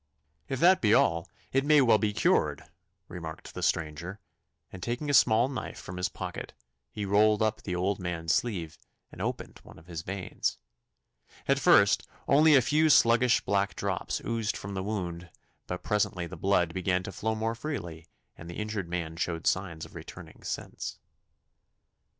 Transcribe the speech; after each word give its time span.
'If 0.47 0.59
that 0.61 0.81
be 0.81 0.95
all 0.95 1.29
it 1.51 1.63
may 1.63 1.79
well 1.79 1.99
be 1.99 2.11
cured, 2.11 2.63
'remarked 3.07 3.53
the 3.53 3.61
stranger; 3.61 4.19
and 4.73 4.81
taking 4.81 5.11
a 5.11 5.13
small 5.13 5.47
knife 5.47 5.79
from 5.79 5.97
his 5.97 6.09
pocket, 6.09 6.53
he 6.89 7.05
rolled 7.05 7.43
up 7.43 7.61
the 7.61 7.75
old 7.75 7.99
man's 7.99 8.33
sleeve 8.33 8.79
and 9.11 9.21
opened 9.21 9.59
one 9.61 9.77
of 9.77 9.85
his 9.85 10.01
veins. 10.01 10.57
At 11.47 11.59
first 11.59 12.07
only 12.27 12.55
a 12.55 12.63
few 12.63 12.89
sluggish 12.89 13.41
black 13.41 13.75
drops 13.75 14.19
oozed 14.25 14.57
from 14.57 14.73
the 14.73 14.81
wound, 14.81 15.29
but 15.67 15.83
presently 15.83 16.25
the 16.25 16.35
blood 16.35 16.73
began 16.73 17.03
to 17.03 17.11
flow 17.11 17.35
more 17.35 17.53
freely, 17.53 18.07
and 18.35 18.49
the 18.49 18.57
injured 18.57 18.89
man 18.89 19.17
showed 19.17 19.45
signs 19.45 19.85
of 19.85 19.93
returning 19.93 20.41
sense. 20.41 20.97